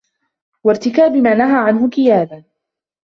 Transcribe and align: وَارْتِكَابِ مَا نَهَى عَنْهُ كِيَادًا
وَارْتِكَابِ 0.63 1.11
مَا 1.15 1.33
نَهَى 1.35 1.57
عَنْهُ 1.67 1.89
كِيَادًا 1.89 2.43